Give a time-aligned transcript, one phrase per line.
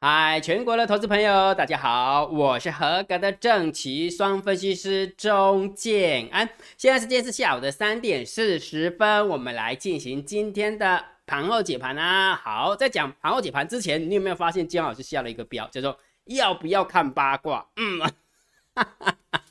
[0.00, 6.48] 嗨，全国的投资朋友，大家好，我是合格的正奇双分析师钟建安。
[6.76, 12.36] 现在时间是下午的三点四十分，我们来进行今天的盘后解盘啊。
[12.36, 17.66] 好，在讲盘后解盘之前，你有没有发现姜老师下了一个标，叫做要不要看八卦？
[17.74, 18.08] 嗯，哈
[19.00, 19.44] 哈哈。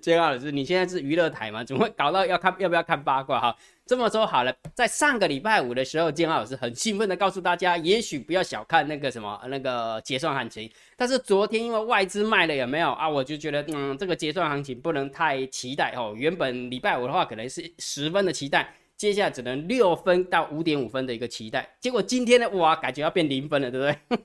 [0.00, 1.62] 姜老师，你现在是娱乐台吗？
[1.62, 3.40] 怎么会搞到要看要不要看八卦？
[3.40, 10.70] 哈，这么说好了，在上个礼拜五的时候，姜老师很兴奋的告诉大家，也许不要小看那个什么那个结算行情。
[10.96, 13.08] 但是昨天因为外资卖了，有没有啊？
[13.08, 16.14] 我就觉得，嗯，这个结算行情不能太期待哦。
[16.16, 21.76] 原本礼拜五的话可能是十分的期待，接下来只能六分到五点五分的一个期待。
[21.80, 24.18] 结果今天呢，哇，感觉要变零分了，对不对？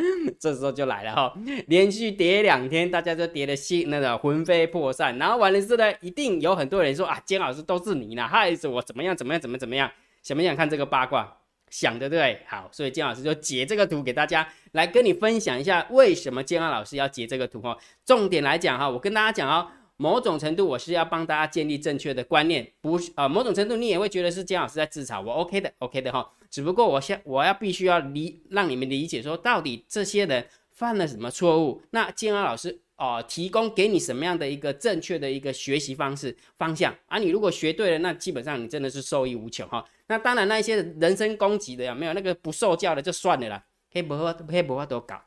[0.40, 1.34] 这时候就来了哈，
[1.66, 5.16] 连续跌两天，大家都跌的心那个魂飞魄散。
[5.18, 9.90] 然后完了之后呢，一定有很多人说啊，姜老师都是你呢，害死我怎么样怎么样怎么怎么样？
[10.22, 11.36] 想不想看这个八卦？
[11.70, 17.76] 想的对，好，所以姜老师就截这个图给大家来跟你分享一下，为什么姜老师要截这个图哈？
[18.04, 19.68] 重点来讲哈，我跟大家讲哦。
[19.98, 26.28] 某种程度，我是要帮大家建立正确的观念，不是啊，某种程度你也会觉得是姜老师在自嘲我，OK 的，OK 的哈。
[26.52, 31.82] 只不过我先我要必须要理让你们理解说，到底这些人犯了什么错误？
[31.90, 37.18] 那建安老师哦，提供给你什么样的一个正确的一个学习方式方向啊？
[37.18, 39.84] 你如果学对了，那基本上你真的是受益无穷哈。
[40.06, 42.12] 那当然，那些人身攻击的有没有？
[42.12, 44.14] 那个不受教的就算了啦，黑不
[44.46, 45.20] 黑不黑都搞。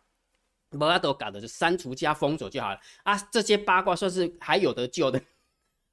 [0.70, 3.18] 不要都搞的就删除加封锁就好了啊！
[3.32, 5.18] 这些八卦算是还有得救的，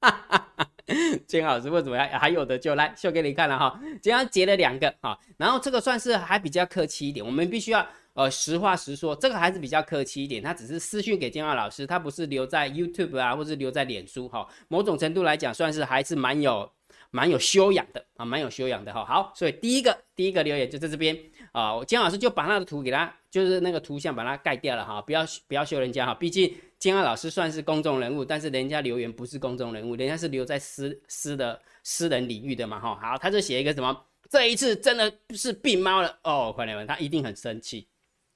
[0.01, 0.69] 哈哈哈。
[1.27, 2.75] 金老师为什么样还有的就？
[2.75, 16.69] 来秀给你看了哈，今天截了两个哈，然后这个算是还比较客气一点，我们必须要呃实话实说，这个还是比较客气一点，他只是私讯给金浩老师，他不是留在 YouTube 啊，或是留在脸书哈，某种程度来讲算是还是蛮有。
[17.15, 19.05] 蛮有修养的啊，蛮有修养的哈。
[19.05, 21.15] 好，所以第一个第一个留言就在这边
[21.51, 26.51] 啊，金老师就把他的图给他，就是那个图像把它盖掉了哈，不要不要修人家哈，毕竟
[26.83, 32.93] 金安老师算是公众人物，但是人家留言不是公众人物，人家是留在私私的私人领域的嘛哈。
[33.01, 37.87] 好，他就写一个什么，这一次真的是病猫了哦，朋友们，他一定很生气。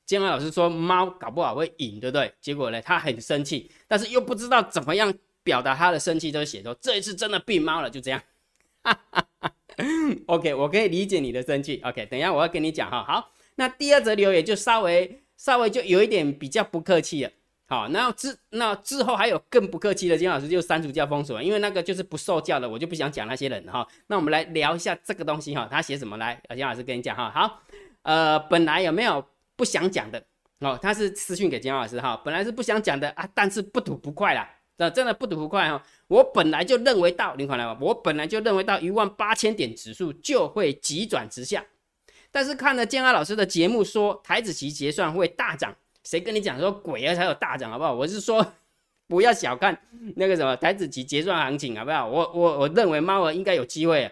[0.05, 2.33] 金安老师说猫搞不好会赢，对不对？
[2.39, 8.23] 结果呢，他很生气，但是又不知道怎么样表达他的生气，就写说这一次真的病猫了，就这样。
[10.27, 11.81] OK，我可以理解你的生气。
[11.83, 13.03] OK，等一下我要跟你讲哈。
[13.03, 17.31] 好，那第二则留言就稍微稍微就有一点比较不客气了。
[17.67, 23.85] 好，那之那之后还有更不客气的金老师就删除掉封锁，因为那个就是不受教的，我就不想讲那些人哈。
[24.07, 26.41] 那我们来聊一下这个东西哈，他写什么来？
[26.49, 27.29] 金老师跟你讲哈。
[27.29, 27.61] 好，
[28.03, 29.23] 呃，本来有没有
[29.55, 30.23] 不想讲的
[30.61, 30.79] 哦？
[30.81, 34.49] 他是私讯给金老师哈，本来是不想讲的啊，但是不吐不快啦。
[34.79, 35.83] 那真的不吐不快哈！
[36.07, 41.65] 我本来就认为到，你看来，我本来就认为到一万八千点指数就会急转直下，
[42.31, 45.75] 但是看了建安老师的节目说台子期结算会大涨，
[46.07, 47.93] 谁跟你讲说鬼啊才有大涨好不好？
[47.93, 48.53] 我是说
[49.09, 49.77] 不要小看
[50.15, 52.07] 那个什么台子期结算行情好不好？
[52.07, 54.09] 我我我认为猫儿应该有机会，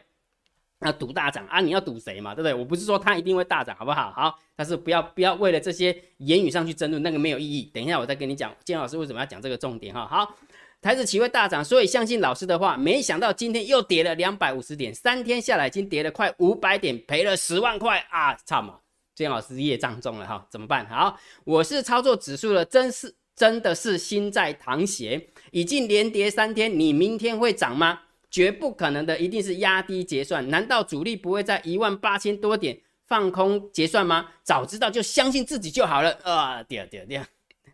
[0.81, 1.61] 要赌大涨啊！
[1.61, 2.35] 你要赌谁嘛？
[2.35, 2.53] 对不对？
[2.53, 4.11] 我不是说它一定会大涨好不好？
[4.11, 7.71] 好，但是不要不要为了这些言语上去争论，那个没有意义。
[7.73, 10.05] 等一下我再跟你讲建安老师为什么要讲这个重点哈。
[10.05, 10.35] 好。
[10.81, 12.77] 台子期会大涨，所以相信老师的话。
[12.77, 18.35] 没想到今天又跌了两百五十点，三天下来已经跌了快五百点，赔了十万块啊！
[18.45, 18.75] 操嘛，
[19.15, 20.85] 建老师业障重了哈，怎么办？
[20.87, 28.01] 好，我是操作指数的，真是真的是心在淌血，已经连跌三天，你明天会涨吗？
[28.29, 30.49] 绝不可能的，一定是压低结算。
[30.49, 34.31] 难道主力不会在一万八千多点放空结算吗？
[34.43, 36.61] 早知道就相信自己就好了啊！
[36.61, 37.25] 跌跌跌。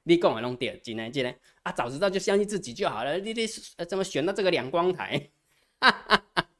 [0.04, 1.72] 你讲的弄对，进来进来啊！
[1.72, 3.18] 早知道就相信自己就好了。
[3.18, 3.48] 你你
[3.88, 5.30] 怎么选到这个两光台
[5.80, 6.24] 哈哈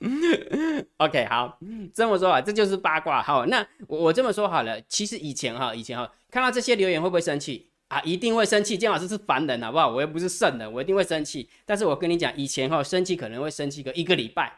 [0.00, 0.86] 嗯？
[0.98, 1.58] OK，好，
[1.94, 3.22] 这么说啊，这就是八卦。
[3.22, 4.80] 好，那我我这么说好了。
[4.88, 8.00] 其实以前哈，以前哈，看到这些留言会不会生气啊？
[8.02, 8.76] 一定会生气。
[8.76, 9.88] 姜老师是凡人，好不好？
[9.88, 11.48] 我又不是圣人，我一定会生气。
[11.64, 14.52] 但是我跟你讲，以前哈，生气可能会生气个一个礼拜，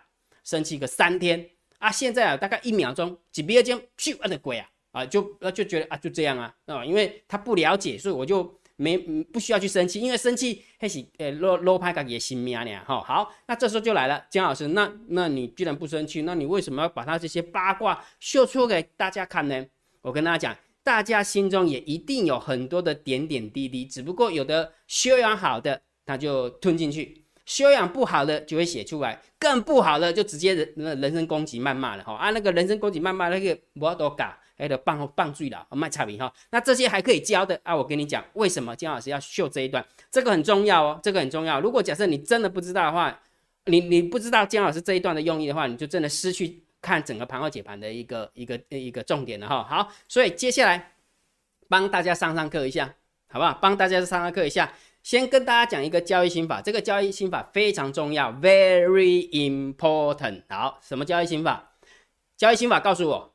[0.44, 1.90] 生气个三天啊。
[1.90, 4.69] 现在啊，大概一秒钟，几秒钟，咻，我的鬼啊！
[4.93, 5.22] 啊，就
[5.55, 19.64] 就觉得啊，就这样啊，啊，因为他不了解，所以我就没不需要去生气，因为生气还是诶落落拍个也心命呢，哈，好，那这时候就来了，姜老师，那那你既然不生气，那你为什么要把他这些八卦秀出给大家看呢？
[20.00, 34.11] 我跟大家讲，大家心中也一定有很多的点点滴滴，只不过有的修养好的他就吞进去，修养不好的就会写出来，更不好的就直接人人身攻击谩骂了，哈，啊，那个人身攻击谩骂那个不要多
[34.62, 34.69] 搞。
[34.69, 36.32] 还有棒棒坠了，卖差评哈。
[36.50, 39.85] 那这些还可以教的啊，我跟你讲，为什么姜老师要秀这一段？
[40.11, 41.61] 这个很重要哦，这个很重要。
[41.61, 43.20] 如果假设你真的不知道的话，
[43.67, 49.64] 你你不知道姜老师这一段的用意的话，你就真的失去看整个盘后解盘的一个一个一个重点了哈。
[49.64, 50.93] 好，所以接下来
[51.69, 52.94] 帮大家上上课一下，
[53.29, 53.59] 好不好？
[53.61, 54.73] 帮大家上上课一下。
[55.03, 60.43] 先跟大家讲一个交易心法，这个交易心法非常重要，very important。
[60.49, 61.73] 好，什么交易心法？
[62.37, 63.31] 交易心法告诉我，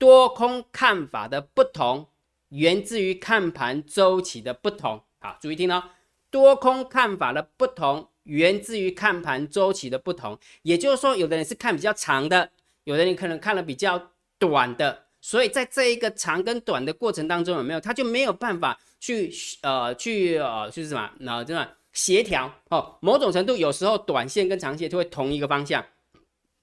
[0.00, 2.08] 多空看法的不同，
[2.48, 5.02] 源自于看盘周期的不同。
[5.18, 5.84] 好，注意听哦，
[6.30, 10.38] 多空看法的不同，源自于看盘周期的不同。
[10.62, 12.50] 也就是说，有的人是看比较长的，
[12.84, 18.80] 有的人可能看了比较短的，所以在这一个长跟短的过程当中，有没有他就没有办法。
[19.02, 19.32] 去
[19.62, 21.10] 呃去呃就是什么？
[21.20, 22.98] 那真的协调哦。
[23.00, 25.82] 某种程度，有时候短线跟长线就会同一个方向，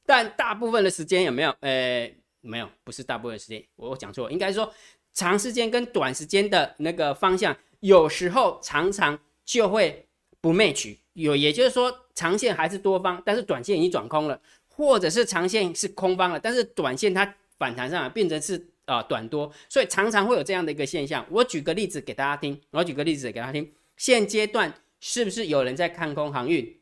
[0.06, 1.50] 但大部分的时间有没有？
[1.62, 2.14] 呃，
[2.48, 4.74] 没有，不是大部分时间，我讲错，应该说
[5.14, 10.08] 长时间跟短时间的那个方向，有时候常常就会
[10.42, 10.98] 不 match。
[11.14, 14.40] 有，也就是说，长线还是多方，但是短线已经转空了，
[14.70, 18.70] 或者是长线是空方了，但是短线它反弹上来变成是。
[18.88, 21.28] 啊，短多，所以常常会有这样的一个现象。
[21.30, 23.70] 我举个例子给大家听，我举个例子给大家听。
[23.98, 26.77] 现阶段是不是有人在看空航运？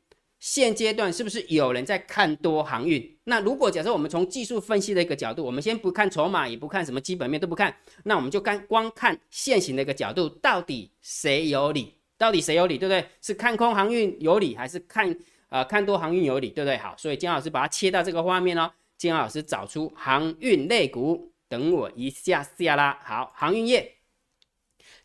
[0.46, 3.18] 现阶段是不是有人在看多航运？
[3.24, 11.96] 那如果假设我们从技术分析的一个角度，我们先不看筹码，也不看什么基本面都不看，那我们就看光看现行的一个角度，到底谁有理？
[12.16, 12.78] 到底谁有理？
[12.78, 13.04] 对不对？
[13.24, 15.18] 是看空航运有理，还是看
[15.50, 16.50] 呃看多航运有理？
[16.50, 16.78] 对不对？
[16.78, 18.72] 好，所以金老师把它切到这个画面哦。
[19.00, 21.32] 金老师找出航运类股。
[21.50, 23.00] 等我一下下啦。
[23.04, 23.96] 好，航运业，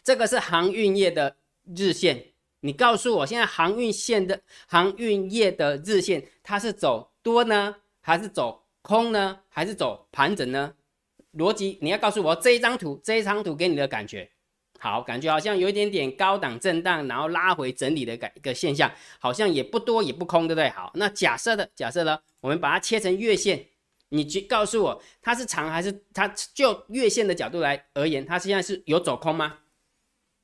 [0.02, 1.36] 这个是航运业的
[1.74, 2.26] 日线。
[2.60, 10.74] 你告诉我，现在航运线的航运业的日线，它是走多呢，还是走空呢，还是走盘整呢？
[11.34, 14.30] 逻辑，你要告诉我这一张图，这一张图给你的感觉，
[14.78, 20.68] 好，感觉好像有一点点高档震荡，然后拉回整理的感一个现象，好像也不多也不空，对不对？
[20.70, 23.66] 好，那假设的假设呢，我们把它切成月线。
[24.12, 29.58] 你去告诉我，它是长还是它就月线的角度来而言，它现在是有走空吗？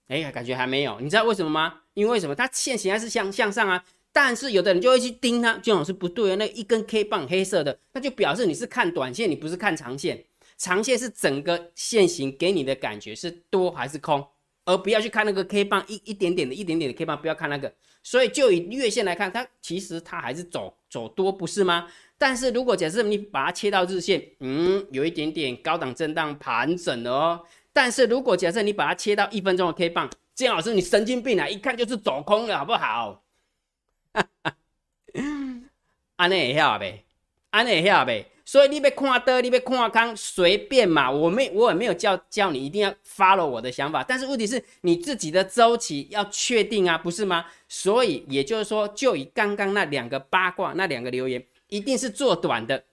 [0.06, 1.00] 哎，感觉还没有。
[1.00, 1.80] 你知道为什么吗？
[1.96, 2.34] 因为什么？
[2.34, 3.82] 它线形还是向向上啊。
[4.12, 6.36] 但是有的人就会去盯它，这种是不对的。
[6.36, 10.24] 那一根 K 棒黑色的，那就表示你是看短线，你不是看长线。
[10.58, 14.26] 长线是整个线形给你的感觉是多还是空，
[14.64, 17.72] 而不要去看那个 K 棒一一点点的一点点的 K 棒，不要看那个。
[18.02, 21.88] 所以就以月线来看，它其实它还是走走多，不是吗？
[22.16, 27.44] 但是如果假设你把它切到日线，嗯，有一点点高档震荡盘整了哦。
[27.72, 31.48] 但是如果假设你把它切到一分钟的 K 棒，建老师你神经病啊！
[31.48, 33.24] 一看就是走空了，好不好？
[36.16, 37.04] 安内也晓呗，
[37.50, 38.26] 安内晓呗。
[38.44, 41.10] 所以你别看的，你别看康，随便嘛。
[41.10, 44.04] 我没，我也没有叫叫你一定要 follow 我的想法。
[44.04, 47.46] 但是问题是你自己的周期要确定啊，不是吗？
[47.66, 51.44] 所以也就是说，就以刚刚那两个八卦，那两个留言。
[51.68, 52.84] 一定是做短的，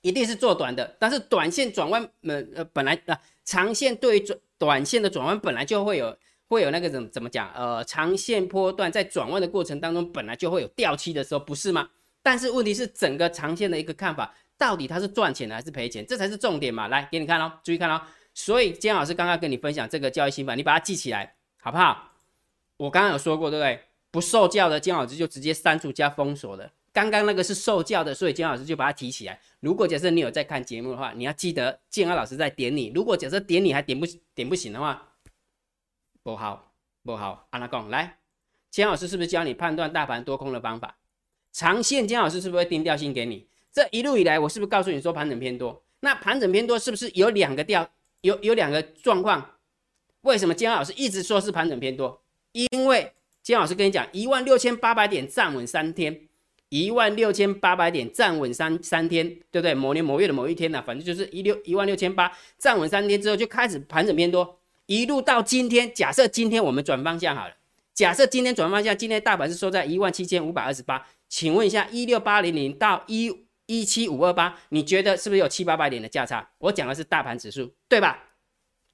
[0.00, 0.96] 一定是做短的。
[0.98, 6.16] 但是短线转弯，呃呃，本来啊，长线对于转短线的转弯本来就会有
[6.50, 7.48] 会有那个怎怎么讲？
[7.54, 11.88] 呃，长线波段在转弯的过程当中，本来就会有掉期的时候，不是吗？
[12.24, 16.04] 但是问题是，整个长线的一个看法，到底它是赚钱的还是赔钱？
[16.04, 16.88] 这才是重点嘛。
[16.88, 18.02] 来给你看哦，注意看哦。
[18.34, 22.16] 所以姜老师刚刚跟你分享这个交易心法，你把它记起来，好不好？
[22.78, 23.80] 我刚刚有说过，对不对？
[24.10, 26.68] 不受教的姜老师就直接删除加封锁的。
[26.92, 29.38] 刚刚那个是受教的，所以金老师就把它提起来。
[29.60, 32.90] 如果假设你有在看节目的话，你要记得建安老师在点你。
[32.92, 34.04] 如果假设点你还点不
[34.34, 35.09] 点不行的话，
[36.22, 36.72] 不好
[37.02, 37.46] 不好。
[37.50, 38.18] 阿拉贡来，
[38.70, 40.96] 金老师是不是教你判断大盘多空的方法？
[41.52, 43.46] 长线金老师是不是会定调性给你？
[43.72, 45.82] 这一路以来，我是不是告诉你说盘整偏多？
[46.00, 47.88] 那盘整偏多是不是有两个调？
[48.20, 49.56] 有有两个状况？
[50.22, 52.22] 为什么金老师一直说是盘整偏多？
[52.52, 53.12] 因为
[53.42, 56.28] 金老师跟你讲，一万六千八百点站稳三天。
[56.68, 59.74] 一万六千八百点站稳三三天，对不对？
[59.74, 64.59] 某年某月的某一天呢，反正就是一六一万六千八站稳三天之后，就开始盘整偏多，
[64.90, 65.94] 一路到今天。
[65.94, 67.54] 假设今天我们转方向好了，
[67.94, 73.32] 假设今天转方向，今天大盘是收在一万七千五百二十八，请问一下，一六八零零到一
[73.66, 76.50] 一七五二八，你觉得是不是有七八百点的价差？
[76.58, 78.18] 我讲的是大盘指数，对吧？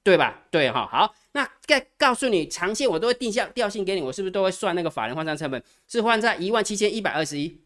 [0.03, 0.43] 对吧？
[0.51, 7.59] 对哈，好，那再告诉你，长线我都会定下调性给你，我是不是都会算那个法人换算成本是换在一万七千一百二十一？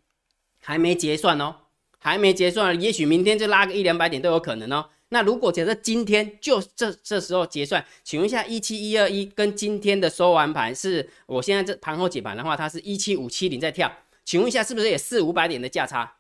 [0.62, 1.54] 还没结算哦，
[2.00, 4.88] 还没结算，也许明天就拉个一两百点都有可能哦。
[5.14, 13.92] 那如果假设今天就这这时候结算，请问一下，一七一二一跟今天的收完盘是，我现在这盘后解盘的话，它是一七五七零在跳，
[14.24, 16.16] 请问一下是不是也四五百点的价差，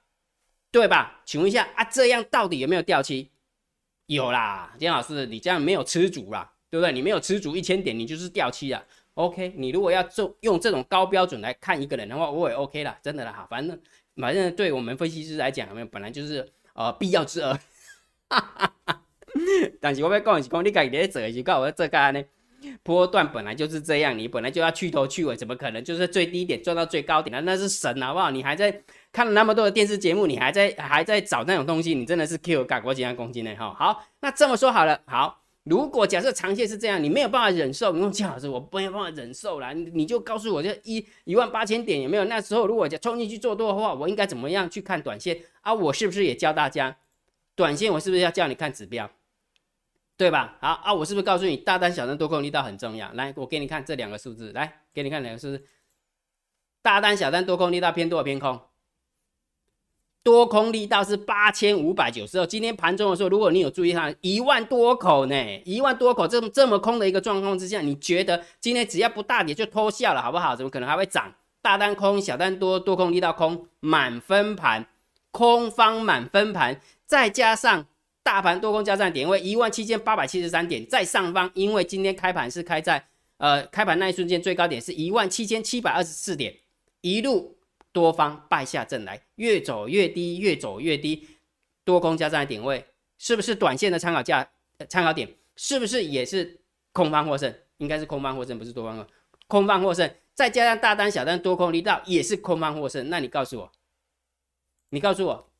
[0.71, 1.21] 对吧？
[1.25, 3.29] 请问一下啊，这样到底有没有掉期？
[4.07, 6.91] 有啦，金老师，你这样没有吃足啦，对不对？
[6.91, 8.85] 你没有吃足一千点，你就是掉期了。
[9.13, 13.79] OK，你如果要做用这种高标准来看一个人的话，我也 OK 了，真的啦哈，反正。
[14.17, 17.57] 反正对我们分析师来讲，有没有本来就是呃必要之恶。
[19.79, 22.23] 但是我要讲的是讲，你家己在做的时候，我要做干呢。
[22.83, 27.41] 波段本来就是这样，你本来就要去头去尾，怎么可能就是最低点赚到最高点呢？
[27.43, 28.29] 那是神好不好？
[28.29, 33.55] 你还在看了那么多的电视节目，你还在还在找那种东西，你真的是 Q 改国几万公斤呢？
[33.55, 42.25] 哈，好，那这么说好了，好，如果假设长线是这样，你没有办法忍受，你说姜老师，我没有办法忍受啦，你你就告诉我，这一一万八千点有没有？
[42.25, 45.73] 那时候如果冲进去做多的话，我应该怎么样去看短线啊？
[45.73, 46.95] 我是不是也教大家，
[47.55, 49.09] 短线我是不是要叫你看指标？
[50.21, 50.55] 对吧？
[50.59, 53.11] 好啊，我是不是告诉你大单、小单、多空力道很重要？
[53.13, 55.65] 来，我给你看这两个数字，来给你看两个数字，
[56.83, 58.61] 大单、小单、多空力道偏多偏空？
[60.21, 62.45] 多空力道是八千五百九十二。
[62.45, 70.55] 今天盘中的时候，如果你有注意看，一万多口呢，一万多口这么这么空的一个状况之下，你觉得今天只要不大跌就偷笑了，好不好？
[70.55, 71.33] 怎么可能还会涨？
[71.63, 74.85] 大单空，小单多，多空力道空，满分盘，
[75.31, 77.87] 空方满分盘，再加上。
[78.31, 86.55] 大盘多空交战点位一万七千八百七十三点，在上方，因为今天开盘是开在呃开盘那一瞬间最高点是一万七千七百二十四点，
[87.01, 87.57] 一路
[87.91, 91.27] 多方败下阵来，越走越低，越走越低，
[91.83, 92.85] 多空交战点位
[93.17, 94.49] 是不是短线的参考价
[94.87, 95.27] 参考点？
[95.57, 96.61] 是不是也是
[96.93, 97.53] 空方获胜？
[97.79, 99.05] 应该是空方获胜，不是多方啊
[99.47, 103.09] 空方获胜，再加上大单小单多空力道也是空方获胜。
[103.09, 103.71] 那你告诉我，
[104.87, 105.51] 你告诉我，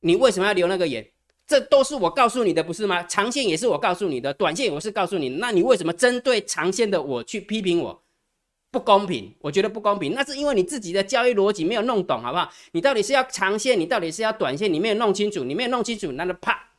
[0.00, 1.10] 你为什么要留那个眼？
[1.50, 3.02] 这都是我告诉你的，不是吗？
[3.08, 5.28] 长线也是我告诉你的，短线我是告诉你。
[5.30, 8.00] 那你为什么针对长线的我去批评我？
[8.70, 10.14] 不公平，我觉得不公平。
[10.14, 12.48] 那是因为你自己的交易逻辑没有弄懂，好不好？
[12.70, 16.69] 你到底是要长线，你到底是要短线，你没有弄清楚，你没有弄清楚，那就啪，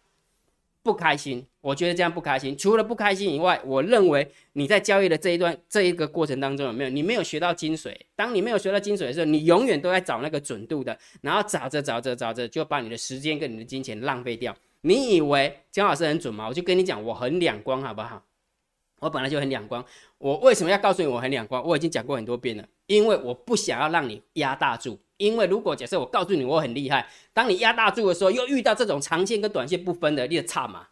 [0.84, 1.46] 不开心。
[1.62, 2.58] 我觉得这样不开心。
[2.58, 6.90] 除了不开心以外，我认为你在交易的这一段这一个过程当中有没有？
[6.90, 7.96] 你没有学到精髓。
[8.16, 14.56] 当你没有学到精髓的时候，你永远都在找那个准度的，然后找着找着找着，就把你的时间跟你的金钱浪费掉。
[14.82, 16.48] 你以为姜老师很准吗？
[16.48, 18.24] 我就跟你讲，我很两光，好不好？
[19.00, 19.84] 我本来就很两光。
[20.18, 21.64] 我为什么要告诉你我很两光？
[21.64, 25.00] 我已经讲过很多遍了，因为我不想要让你压大注。
[25.22, 30.88] 因为如果假设我告诉你我很厉害，当你压大注的时候，又遇到这种长线跟短线不分的，你差嘛？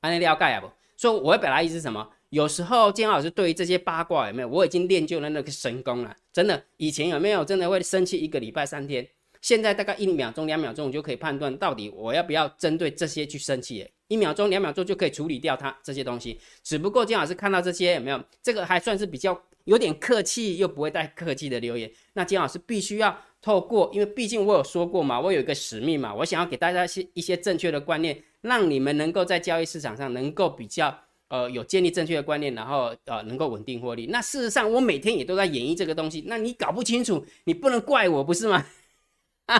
[0.00, 0.70] 还能了解啊不？
[0.96, 2.08] 所以我要表达意思是什么？
[2.28, 4.48] 有时候金老师对于这些八卦有没有？
[4.48, 6.62] 我已经练就了那个神功了，真的。
[6.76, 9.06] 以前有没有真的会生气一个礼拜三天？
[9.40, 13.84] 现在大概一秒钟、两秒钟，我就可以判断到底我要不要针对这些去生气。
[14.06, 16.38] 一秒钟、两秒钟就可以处理掉它这些东西。
[16.62, 18.22] 只不过金老师看到这些有没有？
[18.40, 21.90] 这个还算是比较有点客气又不会太客气的留言。
[22.12, 30.96] 那金老师必须要透过，因为毕竟我有说过嘛，我有一个使命嘛，我想要给大家一些一些正确的观念，让你们能够在交易市场上能够比较
[31.28, 34.06] 呃有建立正确的观念，然后呃能够稳定获利。
[34.06, 36.24] 那事实上我每天也都在演绎这个东西。
[36.28, 38.64] 那你搞不清楚，你不能怪我不是吗？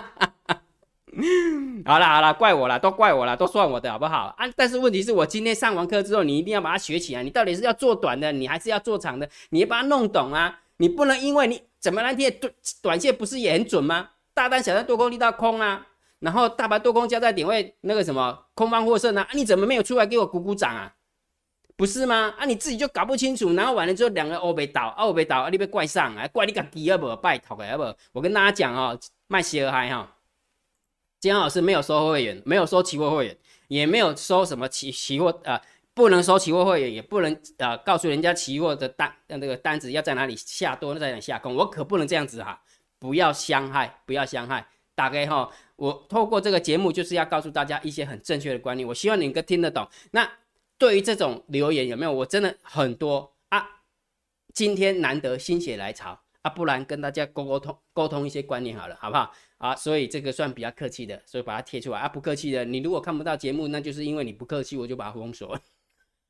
[1.85, 4.51] 好了好了，怪我了，都怪我了，都算我的好不好啊？
[4.55, 7.21] 但是问题是我今天上完课之后，你一定要把它学起来。
[7.21, 9.29] 你到底是要做短的，你还是要做长的？
[9.49, 10.61] 你要把它弄懂啊！
[10.77, 14.11] 你不能因为你怎么那天短短线不是也很准吗？
[14.33, 15.85] 大单小单多空力道空啊，
[16.19, 19.27] 然后大盘多空交在点位那个什么空方获胜啊？
[19.33, 20.95] 你怎么没有出来给我鼓鼓掌啊？
[21.75, 22.33] 不是吗？
[22.37, 27.13] 啊，你自己就搞不清楚，然后完了之后两个欧被倒，欧被倒，啊，你被怪上，啊，怪你个鸡啊不？
[27.17, 27.93] 拜托个啊不？
[28.13, 28.97] 我跟大家讲哦。
[29.27, 30.15] 卖鞋嗨哈，
[31.19, 33.37] 姜老师没有收会员，没有收期货会员，
[33.67, 35.59] 也没有收什么期期货啊，
[35.93, 42.61] 不能收期货会员，也不能啊告诉人家期货的单那个单子要在哪里下多，在哪里下空，我可不能这样子哈，
[42.99, 49.87] 不要伤害，不要伤害，大概哈，我透过这个节目就是要告诉大家一些很正确的观念，我希望你能够听得懂。
[50.11, 50.29] 那
[50.77, 52.11] 对于这种留言有没有？
[52.11, 53.81] 我真的很多啊，
[54.53, 56.19] 今天难得心血来潮。
[56.43, 59.31] 啊，不然跟大家沟沟通沟通一些观念好了，好不好？
[59.59, 62.09] 啊，所以这个算比较客气的，所以把它贴出来啊。
[62.09, 65.57] 不客气的，你如果看不到节目，那就是因为你不客气，我就把它封锁。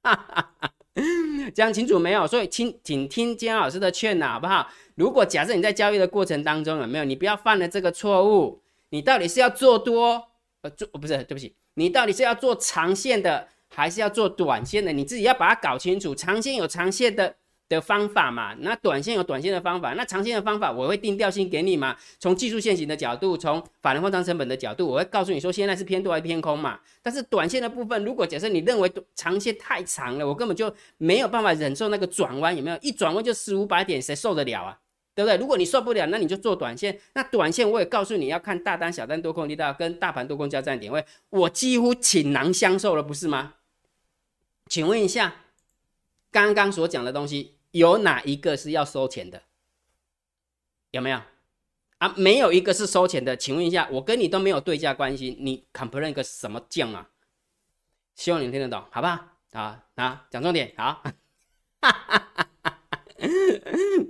[1.56, 2.28] 讲清楚没有？
[2.28, 4.68] 所以请请听姜老师的劝呐，好不好？
[4.96, 8.62] 如果假设你在交易的过程当中有没有，你不要犯了这个错误。
[8.90, 10.30] 你到底是要做多，
[10.62, 11.18] 呃，做不是？
[11.24, 14.94] 对不起，你到底是要做长线的，还是要做短线的？
[14.94, 16.14] 你自己要把它搞清楚。
[16.14, 17.36] 长线有长线的。
[17.74, 21.96] 的方法嘛，那短线有短线的方法，那长线的方法我会定调性给你嘛。
[22.20, 26.80] 从技术线型的角度，从法人换仓成本的角度，我会告诉你说现在是偏多还是偏空嘛。
[27.02, 32.78] 但是短线的部分，如果假设你认为长线太长了，我根本就没有办法忍受那个转弯，有没有？
[32.82, 34.80] 一转弯就四五百点，谁受得了啊？
[35.16, 35.38] 对不对？
[35.38, 37.00] 如果你受不了，那你就做短线。
[37.14, 43.54] 那短线我也告诉你要看大单、小单、多空力道跟大盘多空交战点位，我几乎倾囊相授了，不是吗？
[44.68, 45.36] 请问一下，
[46.32, 47.58] 刚刚所讲的东西。
[47.74, 49.42] 有哪一个是要收钱的？
[50.92, 51.20] 有没有
[51.98, 52.14] 啊？
[52.16, 53.36] 没有一个是收钱的。
[53.36, 57.10] 请问一下，我跟你都没有对价关系，你 complain 个什么酱啊？
[58.16, 59.26] 希望你听得懂，好不好？
[59.54, 61.04] 啊啊，讲重点，好。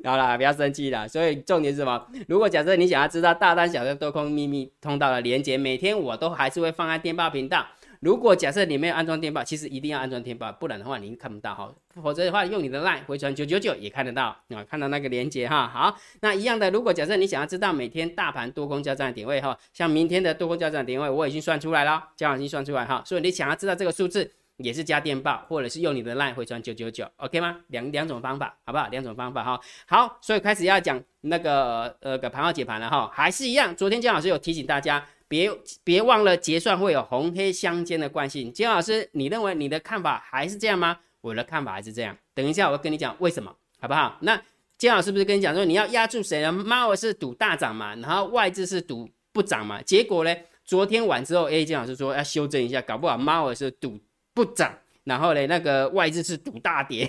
[0.04, 1.08] 好了，不要生气了。
[1.08, 2.06] 所以重点是什么？
[2.28, 7.66] 如果假设你想要知道大单、小单、多空秘密通道的连接，每天我都还是会放在电报频道。
[8.04, 11.74] 如果假设你没有安装电报，其实一定要安装电报，不然的话你看不到哈。
[12.04, 15.70] 否则的话，用你的 line 回传九九九也看得到啊，看到那个连接哈。
[15.70, 23.02] 好，那一样的，如果假设你想要知道每天大盘多空交战的点位哈，像明天的多空交战点位我已经算出来了，江老师算出来哈。
[23.06, 24.30] 所以你想要知道这个数字。
[24.58, 27.58] 也是加电报，或者是用你的 line 回传九九九，OK 吗？
[27.70, 28.88] 两两种方法，好不好？
[28.90, 29.60] 两种方法哈。
[29.88, 33.76] 好，所以开始要讲那个呃个盘号解盘了哈，还是一样。
[33.76, 35.52] 昨天姜老师有提醒大家，别
[35.84, 38.54] 别忘了结算会有红黑相间的惯性。
[38.54, 41.00] 金老师，你认为你的看法还是这样吗？
[41.22, 42.16] 我的看法还是这样。
[42.36, 44.20] 等一下我跟你讲为什么，好不好？
[44.22, 44.40] 那
[44.78, 46.52] 金老师不是跟你讲说你要压住谁呢？
[46.52, 49.82] 猫是赌大涨嘛，然后外资是赌不涨嘛。
[49.82, 54.00] 结果呢，昨天晚之后，A 金老师说要修正一下，搞不好猫是赌。
[54.36, 57.08] 不涨，然后呢，那个外资是赌大跌，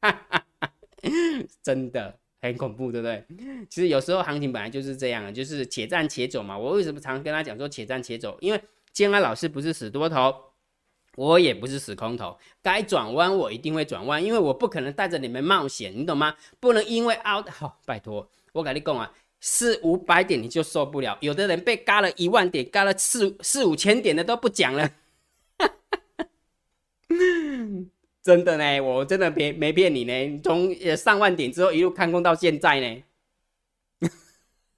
[0.00, 0.72] 哈哈哈
[1.60, 3.24] 真的很恐怖，对不对？
[3.70, 6.58] 其实有时候行情本来就是这样，就是且战且走嘛。
[6.58, 8.36] 我为什么常跟他讲说且战且走？
[8.40, 8.60] 因为
[8.92, 10.34] 建安老师不是死多头，
[11.16, 16.34] 我也不是死空头，该转弯我一定会转弯，因为我不可能带着你们冒险，你懂吗？
[16.58, 24.90] 不能因为 out 好，拜托，我跟你讲啊，四五百点你就受不了，有的人被嘎了一万点，嘎了四四五千点的都不讲了。
[28.22, 30.40] 真的呢，我真的没没骗你呢。
[30.44, 33.02] 从上万点之后一路看空到现在呢，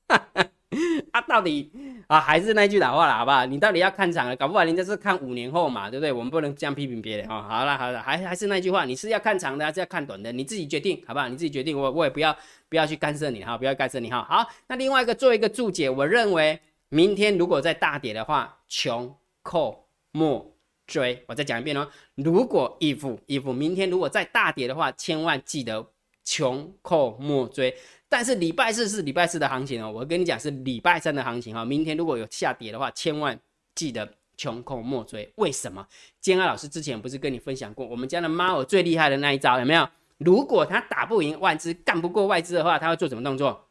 [1.12, 1.70] 啊，到底
[2.06, 3.44] 啊还是那句老话了，好不好？
[3.44, 6.10] 你到底要看长了，搞不好人家是看五年后嘛，对不对？
[6.10, 7.44] 我们不能这样批评别人哦。
[7.46, 10.32] 好了好了，还还是那句话，你是要看长的还是要看短的？
[10.32, 11.28] 你自己决定，好不好？
[11.28, 12.34] 你自己决定，我我也不要
[12.70, 14.24] 不要去干涉你哈，不要干涉你哈。
[14.26, 16.58] 好，那另外一个做一个注解，我认为
[16.88, 20.53] 明天如果在大跌的话，穷寇莫。
[20.86, 21.88] 追，我再讲一遍哦。
[22.16, 25.86] 如果 if if 明天如果再大跌的话，千万记得
[26.25, 27.75] 穷寇莫追。
[28.08, 31.64] 但是礼拜四是礼拜四的行情哦，我跟你讲是礼拜三的行情哈。
[31.64, 33.38] 明天如果有下跌的话，千万
[33.75, 35.32] 记得穷寇莫追。
[35.36, 35.86] 为什么？
[36.20, 39.88] 建安老师之前不是跟你分享过，我们家的猫最厉害的那一招有没有？
[40.18, 43.68] 如果他打不赢外资，干不过外资的话，他会做什么动作？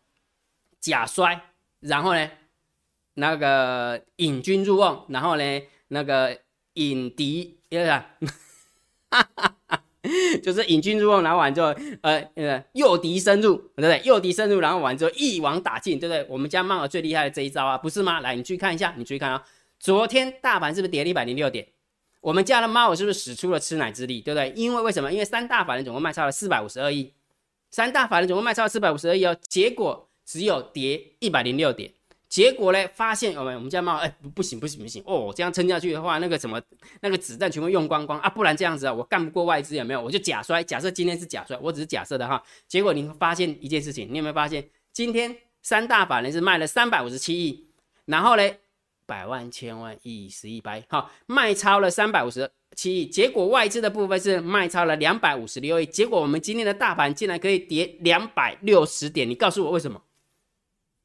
[0.82, 1.40] 假摔，
[1.80, 2.30] 然后呢，
[3.14, 6.40] 那个引军入瓮，然后呢，那个。
[6.74, 7.86] 引敌，对
[8.20, 8.28] 不
[10.44, 14.02] 就是引军入瓮，然后完之后，呃，诱敌深入，对不对？
[14.04, 16.26] 诱敌深入，然后完之后一网打尽，对不对？
[16.30, 18.20] 我们家猫儿最厉害的这一招啊，不是吗？
[18.20, 19.46] 来，你去看一下，你去看啊。
[19.80, 21.68] 昨天大盘是不是跌了一百零六点？
[22.20, 24.52] 我们家的猫是不是使出了吃奶之力，对不对？
[24.56, 25.12] 因为为什么？
[25.12, 27.14] 因为三大法人总共卖超了四百五十二亿，
[27.72, 31.94] 三大法人总共卖超了四百五十二亿哦，结果只有跌一百零六点。
[32.34, 32.88] 结果呢？
[32.96, 35.32] 发现我们我们家猫哎不行不行不行哦！
[35.36, 36.60] 这样撑下去的话，那个什么
[37.02, 38.28] 那个子弹全部用光光啊！
[38.28, 40.02] 不然这样子啊，我干不过外资有没有？
[40.02, 40.64] 我就假摔。
[40.64, 42.42] 假设今天是假摔，我只是假设的哈。
[42.68, 44.68] 结果你会发现一件事情，你有没有发现？
[44.92, 47.68] 今天三大法人是卖了三百五十七亿，
[48.06, 48.50] 然后呢，
[49.06, 53.06] 百万千万亿十亿百好卖超了三百五十七亿。
[53.06, 55.86] 结果外资的部分是卖超了两百五十六亿。
[55.86, 60.02] 结果我们今天的大盘竟然可以跌两百六十点，你告诉我为什么？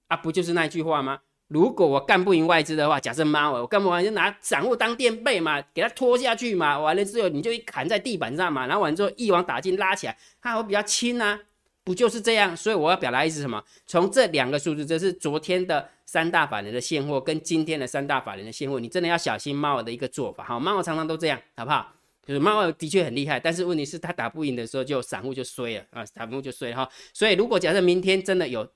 [0.08, 1.20] 啊，不就是那句话吗？
[1.48, 11.40] 如果我干不赢外资的话，假设猫我干不完就拿散户当垫背嘛，给它拖下去嘛，完了之后你就一砍在地板上嘛，然后完之后一网打尽拉起来，它会比较轻啊，
[11.84, 12.54] 不就是这样？
[12.54, 13.64] 所以我要表达意思什么？
[13.86, 20.44] 从这两个数字，这是昨天的三大法人的现货跟今天的三大法人的现货，你真的要小心猫的一个做法。
[20.44, 21.90] 好，猫常常都这样，好不好？
[22.26, 26.90] 就是猫的确很厉害，但是问题是它打不赢的时候，就散户就衰了啊，散户就衰了哈。
[27.14, 28.68] 所以如果假设明天真的有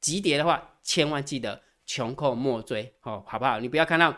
[0.00, 3.60] 急跌的话，千万记得穷寇莫追，哦，好不好？
[3.60, 4.14] 你不要看到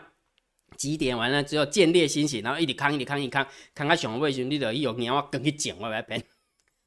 [0.77, 6.23] 急跌完了之后见猎心喜，然后一直扛一直扛一直扛，扛到熊位时，你的一有鸟我跟去捡我来喷。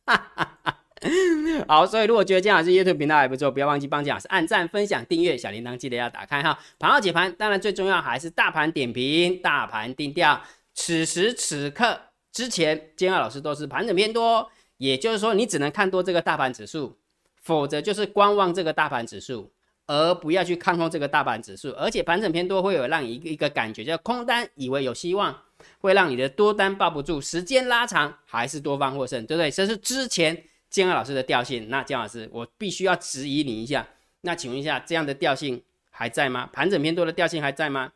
[1.69, 6.59] 好，所以如果觉得姜老师 YouTube 频道还不错，不要忘记帮姜老师按赞、分享、订阅，小铃铛记得要打开哈。
[6.79, 10.43] 盘后解盘，当然最重要还是大盘点评、大盘定调。
[10.75, 12.01] 此时此刻
[12.33, 16.99] 之前，姜老师都是盘整偏多，也就是说你只能看多这个大盘指数。
[17.47, 19.53] 否则就是观望这个大盘指数，
[19.87, 21.71] 而不要去看空这个大盘指数。
[21.79, 25.43] 而且盘整偏多会有让一个一个感觉，叫空单以为有希望，
[25.79, 27.21] 会让你的多单抱不住。
[27.21, 29.49] 时间拉长还是多方获胜，对不对？
[29.49, 31.69] 这是之前建安老师的调性。
[31.69, 33.87] 那姜老师，我必须要质疑你一下。
[34.23, 36.51] 那请问一下，这样的调性还在吗？
[36.53, 37.93] 盘整偏多的调性还在吗？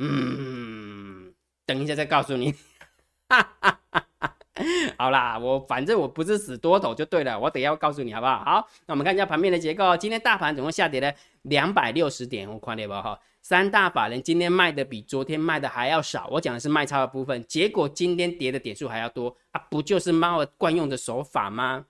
[0.00, 1.32] 嗯，
[1.64, 2.56] 等一下再告诉你。
[3.28, 4.36] 哈哈哈哈
[4.98, 8.44] 好啦，我反正我不是死多头就对了，我等要告诉你好不好？
[8.44, 9.96] 好，那我们看一下盘面的结构。
[9.96, 13.18] 今天大盘总共下跌了两百六十点，我看了吧哈。
[13.42, 21.86] 三大法人今天卖的比昨天卖的还要少，我讲的是卖超的部分，结果今天跌的点数还要多啊，不就是猫惯用的手法吗？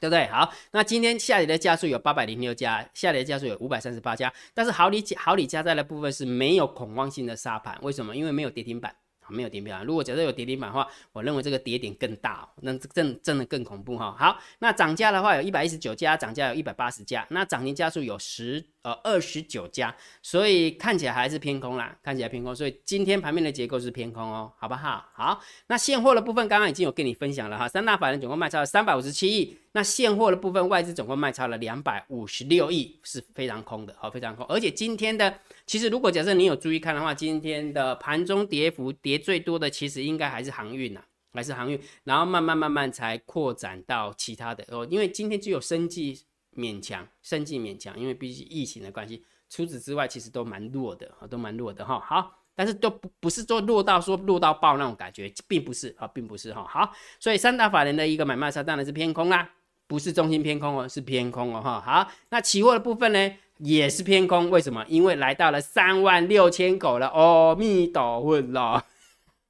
[0.00, 0.26] 对不对？
[0.26, 8.14] 好，那今天下跌的家数有八百零六家，下跌的家数有五百三十八家，但是好理好理加在的部分是没有恐慌性的杀盘，为什么？
[8.14, 8.94] 因为没有跌停板。
[9.30, 14.14] 没有跌停板，如果假设有跌停板的话，我认为这个跌点更大，那真真的更恐怖哈。
[14.18, 25.04] 好，那涨价的话有一百一十九家，涨价有一百八十家，那涨停家数有十呃二十九家，所以看起来还是偏空啦，看起来偏空，所以今天盘面的结构是偏空哦，好不好？
[25.14, 29.56] 好，那现货的部分刚刚已经有跟你分享了哈，三大法人总共卖超三百五十七亿。
[29.72, 34.44] 那现货的部分，外资总共卖超了两百五十六亿，是非常空的，好，非常空。
[34.46, 41.00] 而且今天的，其实如果假设你有注意看的话，今天的盘中跌幅跌最多的，其实应该还是航运呐，
[41.32, 44.86] 还是航运，然后慢慢慢慢才扩展到其他的哦。
[44.90, 46.22] 因为今天只有生计
[46.56, 52.00] 勉强，生计勉强，因为毕竟疫情的关系，除此之外其实都蛮弱的，都蛮弱的哈。
[52.00, 52.34] 好。
[52.58, 56.66] 但是都不不是说落到说落到爆那种感觉，并不是啊，并不是哈。
[56.68, 59.48] 好，所以三大法人的一个买卖差当然是偏空啦。
[59.88, 61.80] 不是中心偏空哦，是偏空哦哈。
[61.80, 64.50] 好，那期货的部分呢，也是偏空。
[64.50, 64.84] 为什么？
[64.86, 67.08] 因为来到了三万六千口了。
[67.08, 68.84] 阿弥陀佛了。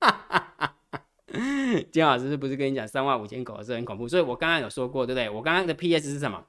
[1.93, 4.09] 金老师是不是跟你讲三万五千口是很恐怖？
[4.09, 5.29] 所以我刚刚有说过，对不对？
[5.29, 6.45] 我刚刚的 PS 是什么？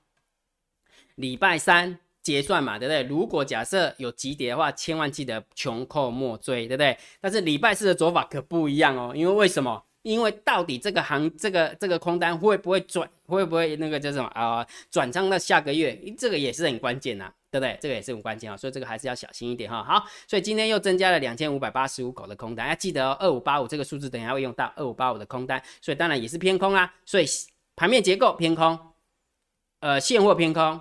[1.16, 3.02] 礼拜三结算嘛，对不对？
[3.04, 6.98] 如果假设有急跌的话，千万记得穷寇莫追，对不对？
[7.20, 9.84] 但是礼拜四的做法可不一样哦，因为为什么？
[10.02, 14.66] 因为到底这个行这个这个空单会不会转，会不会那个叫什么啊？
[14.90, 17.78] 转账到下个月，这个也是很关键呐，对不对？
[17.82, 19.84] 这个也是很关键啊，所以这个还是要小心一点哈。
[19.84, 26.94] 好，所以今天又增加了两千五百八十五口的空单，要记得哦，二五八五这个数字等下会用到二五八五的空单，所以当然也是偏空啦。
[27.06, 27.26] 所以
[27.76, 28.80] 盘面结构偏空，
[29.82, 30.80] 呃，现货偏空，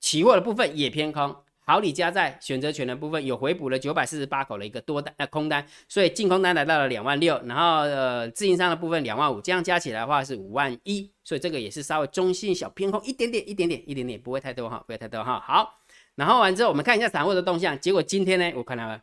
[0.00, 1.34] 期货的部分也偏空。
[1.70, 15.38] 好，李加在选择权的部分有回补了九百四十八口的一个多单呃空单，所以净空单来到了两万六，然后呃自营商的部分两万五，这样加起来的话是五万一，所以这个也是稍微中性小偏空一点点一点点一点点，不会太多哈，不会太多哈。
[15.46, 15.72] 好，
[16.16, 19.00] 然后完之后我们看一下散户的动向，结果今天呢，我看到了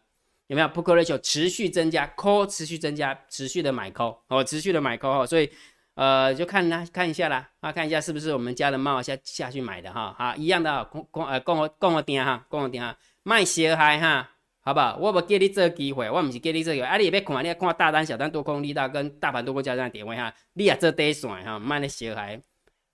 [0.47, 5.49] 有没有 put ratio 持续增加，call 持续增加，持续的买 call 哦，持续的买 call 哦，所以。
[5.97, 14.29] 呃，就看啦，看一下啦，啊，看一下是不是我们家的猫下下去买的哈，好，一样的，共共呃共我共我点哈，共我点哈，卖小孩哈，
[14.61, 14.95] 好不好？
[14.97, 22.39] 我不给你这个机会，我不是给你这个，啊，你别看，你要看大单、小单、多空力大跟大盘多空交战点位哈，你也做短线哈，卖那小孩，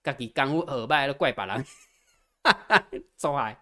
[0.02, 1.62] 家己功夫耳麦都怪别人，
[2.42, 2.84] 哈哈，
[3.18, 3.54] 走海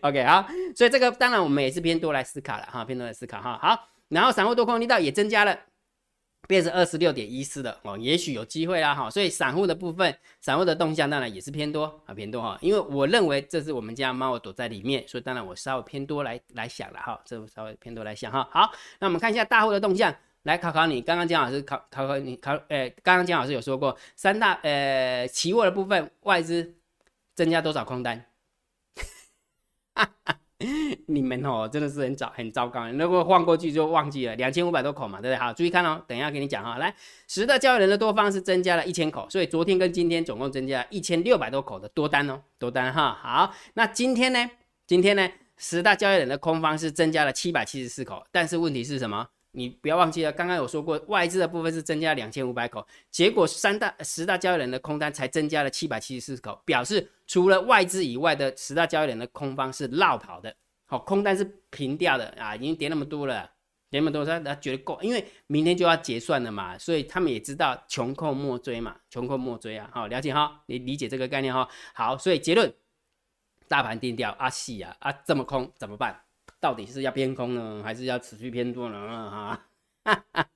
[0.00, 5.54] ，OK 好，所以这个当然我们也是偏多来思考了哈，偏多来思考哈，好，然后散户多空力道也增加了。
[6.48, 18.48] 变成二十六点一四的哦，也许有机会啦哈，所以散户的部分，散户的动向当然也是偏多啊，偏多哈，因为我认为这是我们家猫躲在里面，所以当然我稍微偏多来来想了哈，这稍微偏多来想哈。
[18.50, 20.12] 好，那我们看一下大户的动向，
[20.44, 26.74] 来考考你，刚刚姜老师考考考你考，呃，刚刚姜老师有说过三大呃期货的部分外资
[27.34, 28.24] 增加多少空单？
[31.06, 32.88] 你们哦，真的是很糟很糟糕。
[32.90, 35.36] 如果换过去就忘记了，两千五百多口嘛，对不对？
[35.36, 36.78] 好，注意看哦，等一下给你讲哈。
[36.78, 36.92] 来，
[37.28, 43.16] 十大交易人的多方是增加了一千口，所以昨天跟今天总共增加了一千六百多口的多单哦，多单哈。
[43.22, 44.50] 好，那今天呢？
[44.86, 45.30] 今天呢？
[45.56, 49.28] 十大交易人的空方是增加了七百七十四口，但是问题是什么？
[49.58, 60.54] 你不要忘记了，刚刚有说过外资的部分是增加两千五百口，结果三大十大交易人的空单才增加了七百七十四口，表示除了外资以外的十大交易人的空方是绕跑的，
[60.86, 63.50] 好，空单是平掉的啊，已经跌那么多了，
[63.90, 72.72] 跌那么多，他他觉得够，因为明天就要结算了嘛，所以他们也知道穷寇莫追嘛，穷寇莫追啊，好，了解哈，你理解这个概念哈，好，所以结论，
[73.66, 76.22] 大盘定调啊，细啊啊，这么空怎么办？
[76.60, 79.30] 到底是要偏空呢，还是要持续偏多呢？
[79.30, 79.64] 哈，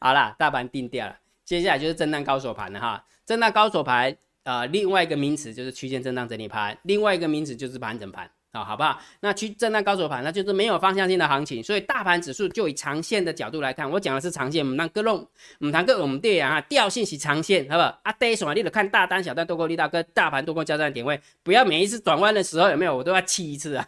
[0.00, 3.04] 好啦，大盘定掉了，接下来就是震荡高手盘了哈。
[3.26, 8.98] 震荡高手盘，呃，另外一个名词就是区间震荡整理盘，另外一个名词就是盘整盘啊，好不好？
[9.20, 18.00] 那去震荡高手盘，那就是没有方向性的行情，所以大盘指数就以长线的角度来看，我讲的是长线，唔谈各弄，唔谈各我们对啊，调性是长线，好不好？
[18.04, 18.54] 啊，第一什么？
[18.54, 23.86] 你得看大单、小单、多空力道跟大盘多空交战点位，不要每一次转弯的时候有没有，我都要气一次啊。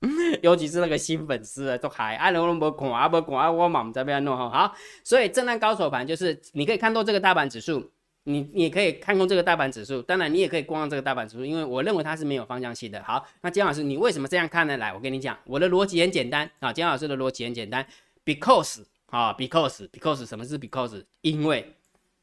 [0.42, 3.08] 尤其是那个新粉丝啊，都还啊，能不能看啊？
[3.08, 4.48] 不看啊，我嘛唔知边弄哈。
[4.48, 7.90] 好，所以震荡高手盘就是你可以看到这个大盘指数，
[8.24, 13.02] 你你可以看空这个大盘指数，当然你也可以观望这个大盘指数，因为我认为它是没有方向性的。
[13.02, 14.76] 好，那姜老师你为什么这样看呢？
[14.78, 16.72] 来，我跟你讲，我的逻辑很简单啊。
[16.72, 17.86] 姜老师的逻辑很简单
[18.24, 21.04] ，because 啊，because because 什么是 because？
[21.20, 21.74] 因为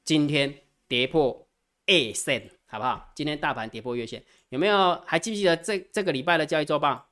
[0.03, 0.51] 今天
[0.87, 1.47] 跌破
[1.85, 3.11] A 线，好不好？
[3.13, 4.99] 今天大盘跌破月线，有没有？
[5.05, 7.05] 还记不记得这这个礼拜的交易周报？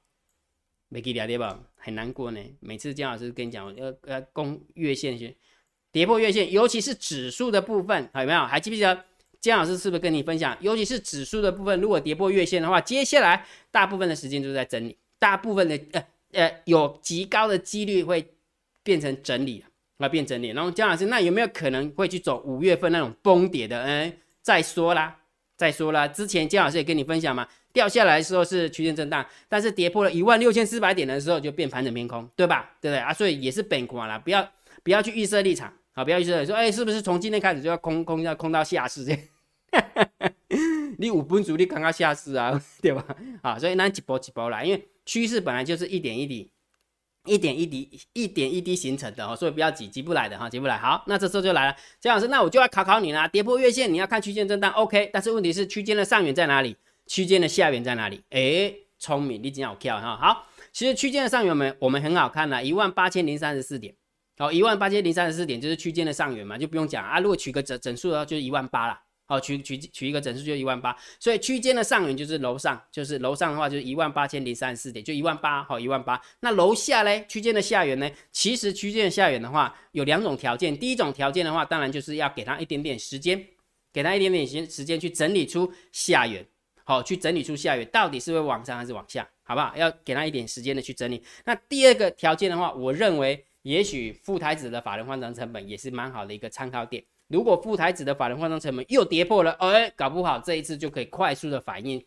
[0.96, 1.60] 没记得对吧？
[1.76, 2.40] 很难过呢。
[2.62, 5.36] 每次姜老师跟你讲，要要攻月线去，
[5.92, 8.46] 跌破月线，尤其是指数的部分，有没有？
[8.46, 9.04] 还记不记得
[9.42, 10.58] 姜老师是不是跟你分享？
[10.62, 18.26] 尤其是指数的部分，如果跌破月线的话，接下来大部分的时间都在整理，大部分的呃呃有极高的几率会
[18.82, 19.66] 变成整理。
[19.98, 23.82] 那变整理，然后姜老师，那有没有可能会去走五月份那种崩跌的？
[23.84, 25.22] 嗯，再说啦，
[25.56, 26.06] 再说啦。
[26.06, 32.72] 之前姜老师也跟你分享嘛，掉下来的时候是区间震荡，但是跌破了一万六千四百点的时候就变盘整偏空，对吧？
[32.80, 33.14] 对不对啊？
[33.14, 34.50] 所以也是本款啦，不要
[34.82, 39.06] 不要去预设立场啊，不要预设说，哎，是不是从今天开始就要空空要空到下市？
[40.98, 43.06] 你五分主力刚刚下市啊， 对吧？
[43.42, 46.50] 啊，所以那一波一波来，因为趋势本来就是一点一滴。
[47.28, 50.78] 一点一滴，一点一滴形成的哦，所以不要急，急不来的哈，急不来。
[50.78, 53.28] 好，那这时候就来了，江老师，那我就要考考你啦。
[53.28, 55.10] 跌破月线，你要看区间震荡，OK。
[55.12, 56.78] 但是问题是区间的上缘在哪里？
[57.08, 58.24] 区间的下缘在哪里？
[58.30, 60.18] 哎，聪明，你真好跳哈。
[60.18, 63.96] 好，其实区间的上缘我们我们很好看的，一万八千零三十四点。
[64.38, 67.20] 好，一万八千零三十四点就是区间的上缘嘛，就不用讲啊。
[67.20, 69.00] 如果取个整整数的话，就是一万八了。
[69.28, 76.22] 好，取取取一个整数就一万八，所以区间的上缘就是楼上，就是楼上的话就是一万八千零三十四点，就一万八，好一万八。
[76.42, 78.08] 那楼下嘞，区间的下缘呢？
[78.32, 83.44] 其实区间的下缘的话有两种条件，第一种条件的话，当然就是要给它一点点时间，
[83.92, 86.46] 给它一点点时时间去整理出下缘，
[86.86, 89.76] 好，去整理出下缘到底是会往上还是往下，好不好？
[89.76, 91.22] 要给他一点时间的去整理。
[91.44, 97.04] 那第二个条件的话，我认为也许副台子的法人换张成本也是蛮好的一个参考点。
[97.28, 102.06] 如果副台子的法人换仓成本又跌破了，哎，搞不好这一次就可以快速的反应，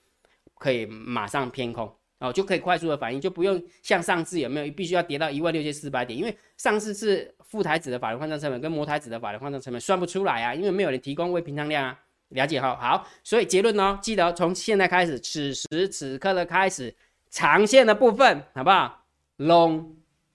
[0.55, 12.77] 可以马上偏空哦，就可以快速的反应，就不用像上次有没有必须要跌到一万六千四百点，因为上次是副台子的法人换仓成本跟模台子的法人换仓成本算不出来啊，因为没有人提供未平仓量啊，了解哈？
[12.77, 16.95] 好，所以结论呢，记得从现在开始，此时此刻的开始，
[17.31, 19.05] 长线的部分好不好
[19.39, 19.93] ？Long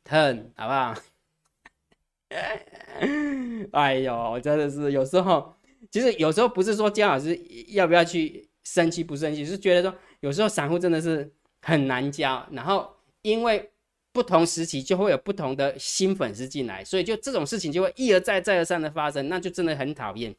[0.07, 0.95] term 好不好？
[3.73, 5.55] 哎呦，真的是有时候，
[5.91, 13.69] 其实有时候不是说姜老师要不要去生气不生气，是觉得说有时候散户真的是很难教，然后因为
[14.11, 20.35] 不同时期就会有不同的新粉丝进来，所以就这种事情就会一而再再而三的发生，那就真的很讨厌。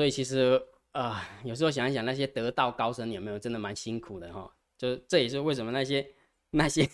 [0.00, 0.58] 所以其实
[0.92, 6.14] 啊，有时候想一想那些得道高僧有没有真的蛮辛苦的哈，就这也是为什么那些
[6.52, 6.88] 那些。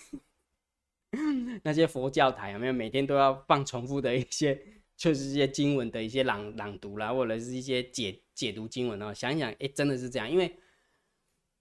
[1.62, 4.60] 那些佛教台有没有每天都要放重复的一些，
[4.96, 9.14] 就是一些经文的一些朗朗读啦，或者是一些解解读经文哦？
[9.14, 10.56] 想一想，哎，真的是这样，因为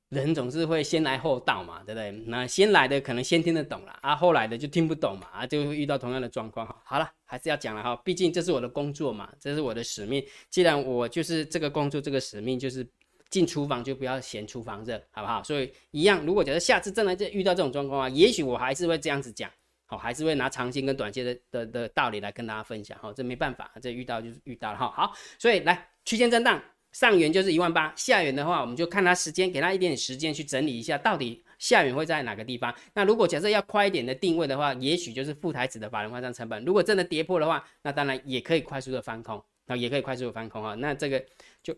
[0.10, 2.12] 人总是会先来后到嘛，对不对？
[2.26, 6.66] 那先来的可能先听得懂了啊，后来的就听不懂嘛，啊，就会遇到同样的状况。
[6.84, 10.26] 好了，还是要讲了哈，毕竟这是我的工作嘛，这是我的使命。
[10.50, 12.88] 既然我就是这个工作，这个使命就是
[13.30, 15.44] 进厨房就不要嫌厨房热，好不好？
[15.44, 19.52] 所以一样，如果假设下次真的遇到这种状况啊，也许我还是会这样子讲。
[19.88, 22.98] 好，还是会拿长线跟短线的的的道理来跟大家分享。
[22.98, 24.90] 哈，这没办法，这遇到就是遇到了哈。
[24.90, 26.60] 好，所以来区间震荡，
[26.96, 32.74] 上缘就是一万八，下缘的话，我们就看它时间，给它一点点时间去整理一下，到底下缘会在哪个地方。
[32.94, 36.64] 那如果假设要快一点的定位的话，也许就是副台子的法人换算成本。
[36.64, 40.74] 如果真的跌破的话，那当然也可以快速的翻空，那也可以快速的翻空哈。
[40.76, 41.22] 那这个
[41.62, 41.76] 就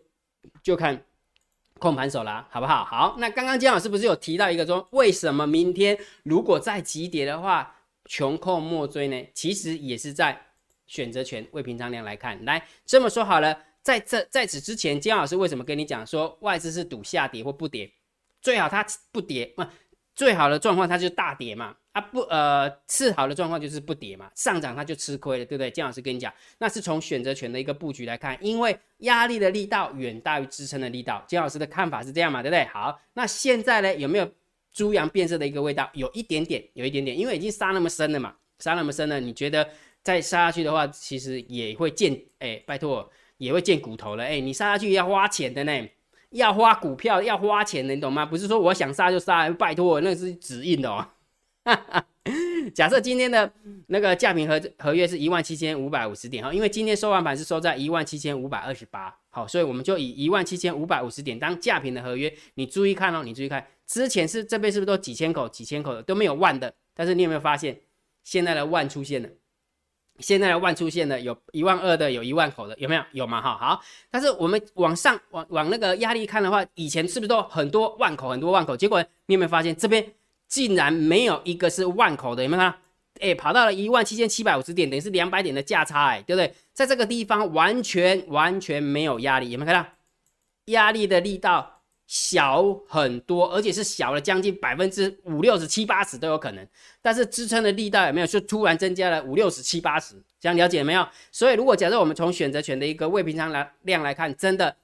[0.62, 1.02] 就看
[1.80, 2.84] 控盘手啦，好不好？
[2.84, 7.74] 好，那刚刚姜老师不是有提到一个说，为什么明天如果再急跌的话？
[8.04, 9.26] 穷寇莫追呢？
[9.34, 10.46] 其实也是在
[10.86, 17.90] 选择权未平仓量来看，来这么说好了，在这在此之前，姜老师为什么跟你讲说外资是赌下跌或不跌？
[18.42, 19.64] 最好它不跌，不
[20.14, 25.70] 最好的状况它就大跌嘛，啊不呃次好的状况就是不跌嘛，上涨它就吃亏了，对不对？
[25.70, 32.66] 姜老师跟你讲，那是从选择权的一个布局来看，因为压力的力道远大于支撑的力道，姜老师的看法是这样嘛，对不对？
[32.66, 34.30] 好，那现在呢有没有？
[34.74, 39.66] 猪羊变色的一个味道，有一点点，有一点点，因为已经杀那么深了嘛，杀那么深了，你觉得
[40.04, 45.88] 再杀下去的话，其实也会见，哎，拜托，也会见骨头了，哎，你杀下去要花钱的呢，
[46.30, 48.26] 要花股票，要花钱的，你懂吗？
[48.26, 51.08] 不是说我想杀就杀，拜托，那是指印的哦。
[52.74, 53.50] 假设今天的
[53.86, 63.66] 那个价平合合约是一万七千五百五十点哈，因为今天收盘盘是收在一万七千五百二十八，好，所以我们就以一万七千五百五十点当价平的合约，你注意看哦，你注意看。
[63.86, 66.74] 之前是这边是不是都几千口、几千口的都没有万的？
[66.92, 67.80] 但是你有没有发现，
[68.22, 69.28] 现在的万出现了？
[70.18, 73.02] 现在的万出现了，有一万二的，有一万口的，有没有？
[73.12, 73.40] 有吗？
[73.40, 73.80] 哈，好。
[74.10, 78.76] 但是我们往上往往那个压力看的话，以前是不是都很多万口、很多万口？
[78.76, 80.04] 结果你有没有发现，这边
[80.46, 82.42] 竟然没有一个是万口的？
[82.42, 82.74] 有没有看？
[83.20, 86.54] 哎，跑到了一万七千七百五十点，等于是两百点的价差，哎，对不对？
[86.72, 89.88] 在这个地方完全完全没有压力，有没有看到？
[90.66, 91.77] 压力的力道
[92.08, 96.66] 小很多，而且是小了将近百分之五六十七八十都有可能。
[97.02, 98.26] 但是支撑的力道有没有？
[98.26, 101.06] 就突然增加了五六十七八十，这样了解没有？
[101.30, 104.74] 所以如果假设我们从选择权的一个未平仓来量来看，真的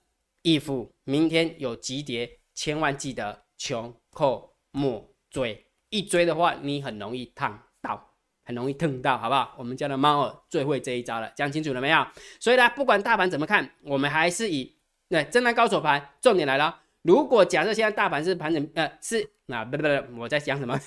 [0.43, 8.11] ，if 明天有急跌，千万记得穷寇莫追，一追的话你很容易烫到，
[8.45, 9.55] 很容易烫到，好不好？
[9.57, 12.07] 我们家的猫儿最会这一招了，讲清楚了没有？
[12.39, 14.75] 所以呢，不管大盘怎么看，我们还是以。
[15.09, 16.81] 对，震荡高手盘，重点来了。
[17.05, 20.81] 如果假设现在大盘是盘整，呃，是那不不不，我在讲什么？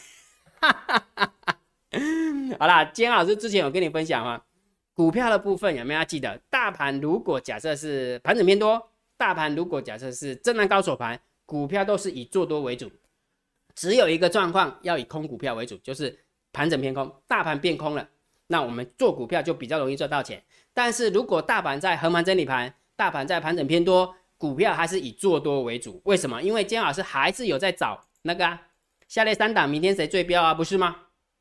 [2.59, 4.41] 好啦，今天老师之前有跟你分享吗？
[4.95, 6.41] 股票的部分有没有要记得？
[6.49, 12.91] 大盘如果假设是盘整偏多，大盘如果假设是震荡高手盘，股票都是以做多为主。
[13.75, 16.17] 只有一个状况要以空股票为主，就是
[16.51, 18.09] 盘整偏空，大盘变空了，
[18.47, 20.43] 那我们做股票就比较容易赚到钱。
[20.73, 26.01] 但是如果大盘在横盘整理盘，大盘在盘整偏多，股票还是以做多为主。
[26.05, 26.41] 为什么？
[26.41, 28.57] 因为姜老师还是有在找那个
[29.07, 30.53] 下列三档，明天谁最标啊？
[30.53, 30.95] 不是吗？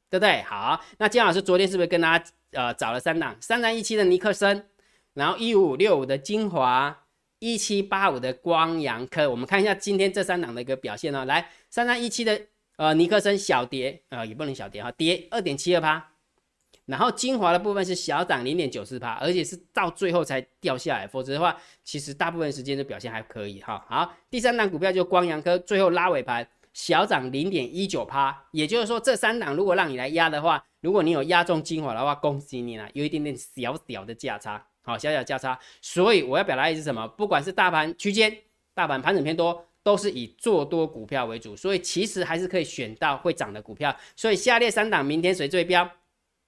[0.09, 0.43] 对不对？
[0.43, 3.37] 好，那姜老师昨天是不是跟大家呃找了三档？
[3.41, 4.69] 三三一七的尼克森，
[5.15, 7.05] 然后一五五六五的精华，
[7.41, 9.29] 一七八五的光阳科。
[9.29, 11.25] 我们看一下今天这三档的一个表现哦。
[11.25, 12.41] 来，三三一七的
[12.77, 16.13] 呃尼克森小跌，呃也不能小跌哈，跌二点七二八。
[16.87, 23.85] 然后精华的部分是小涨零点九四帕，而且是到最后才掉下来，否则的话，其实大部分时间的表现还可以哈。
[23.89, 35.59] 好，第三档股票就光阳科，最后拉尾盘小涨零点一九帕，也就是说这三档如果让你来压的话，如果你有压中精华的话，恭喜你了，有一点点小小的价差，好，小小价差。
[35.83, 37.09] 所以我要表达意思是什么？
[37.09, 38.33] 不管是大盘区间，
[38.75, 43.97] 大盘盘整偏多，都是以做多股票为主，所以其实还是可以选到会涨的股票。
[44.15, 45.91] 所以下列三档明天谁最标？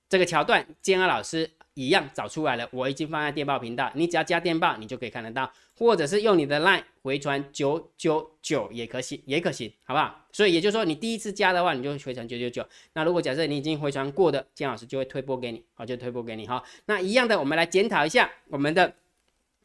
[0.09, 10.25] 这个桥段，建安老师一样找出来了，我已经放在电报频道，你只要加电报，你就可以看得到，或者是用你的 line 回传九九九也可行，也可行，好不好？
[10.33, 12.67] 所以也就是说，你第一次加的话，你就回传九九九。
[12.95, 16.63] 那如果假设你已经回传过的，建老师就会推播给你，好，就推播给你哈。
[16.87, 18.95] 那一样的，我们来检讨一下我们的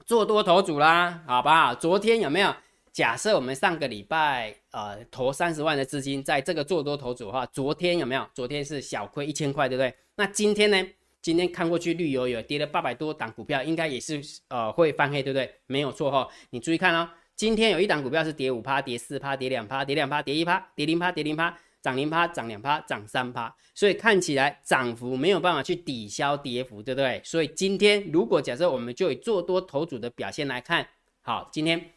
[0.06, 1.74] 做多头组啦，好不好？
[1.74, 2.54] 昨天有没有？
[2.94, 8.24] 假设我们上个礼拜呃投三十万的资金在这个做多头组的话，昨天有没有？
[8.36, 9.92] 昨天是小亏一千块，对不对？
[10.16, 10.88] 那今天呢？
[11.20, 15.52] 今天看过去绿油油跌了八百多档股票，应该也是呃会翻黑，对不对？
[15.66, 16.28] 没有错哈。
[16.52, 27.20] 你注意看哦，今天有一档股票是跌五趴、跌四趴、跌两趴、跌两趴、跌一趴、跌零趴、跌零趴，涨零趴、涨两趴、涨三趴，所以看起来涨幅没有办法去抵消跌幅，对不对？
[27.24, 30.88] 所以今天如果假设我们就以做多头组的表现来看，
[31.24, 31.90] 好，今天。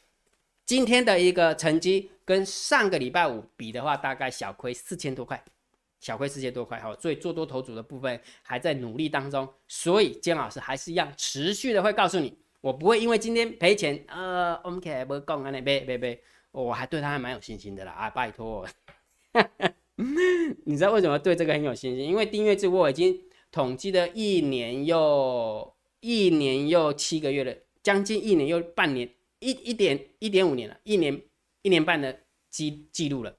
[0.66, 5.40] 今天的一个成绩跟上个礼拜五比的话，大概小亏四千多块，
[6.00, 6.92] 小亏四千多块哈。
[7.00, 18.66] 所以做多头组的部分还在努力当中，所以姜老师还是一样持续的会告诉你，我不会因为今天赔钱，呃，我们可以不讲啊，那别别别，我还对他还蛮有信心的啦啊， 拜托，
[20.64, 22.04] 你知道为什么对这个很有信心？
[22.04, 23.16] 因为订阅制我已经
[23.52, 29.08] 统计了一年又一年又七个月了，将近一年又半年。
[29.46, 31.22] 一一点一点五年了，一年
[31.62, 32.18] 一年半的
[32.50, 33.32] 记记录了，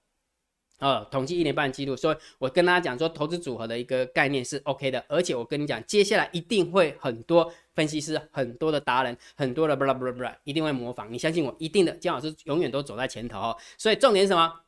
[0.79, 13.53] 哦，统计一年半的记录，所以我跟大家讲说，投资组合的一个概念是 OK 的，而且我跟你讲，接下来一定会很多分析师、很多的达人、很多的布拉布拉布拉，一定会模仿，你相信我，一定的，姜老师永远都走在前头。
[13.77, 14.61] 所以重点是什么？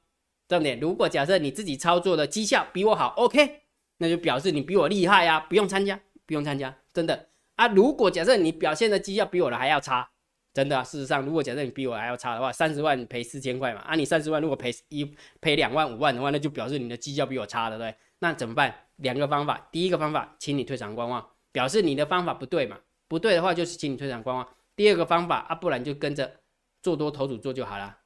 [0.49, 3.61] 重点，如果假设你自己操作的绩效比我好，OK，
[3.99, 7.67] 那就表示你比我厉害呀，不用参加，不用参加，真的啊。
[7.67, 10.09] 如果假设你表现的绩效比我的还要差，
[10.53, 15.05] 真的，事实上，如果假设你比我还要差的话，三十万赔四千块嘛，啊，你三十万如果赔一
[15.39, 17.93] 赔两万五万的话，那就表示你的绩效比我差，了对？
[18.19, 18.73] 那怎么办？
[18.97, 24.45] 两个方法，第一个方法，请你退场观望，表示你的方法不对嘛，不对的话就是请你退场观望。
[24.75, 26.39] 第二个方法啊，不然就跟着
[26.81, 27.97] 做多头主做就好了，